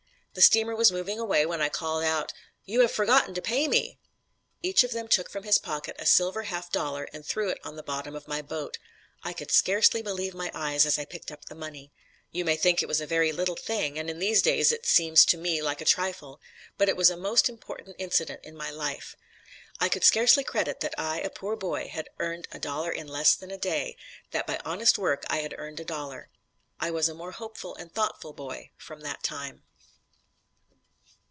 [0.33, 2.31] The steamer was moving away when I called out:
[2.63, 3.99] "'You have forgotten to pay me.'
[4.63, 7.75] "Each of them took from his pocket a silver half dollar and threw it on
[7.75, 8.77] the bottom of my boat.
[9.23, 11.91] I could scarcely believe my eyes as I picked up the money.
[12.31, 15.25] You may think it was a very little thing, and in these days it seems
[15.25, 16.39] to me like a trifle,
[16.77, 19.17] but it was a most important incident in my life.
[19.81, 23.35] I could scarcely credit that I, a poor boy, had earned a dollar in less
[23.35, 23.97] than a day
[24.31, 26.29] that by honest work I had earned a dollar.
[26.79, 29.63] I was a more hopeful and thoughtful boy from that time."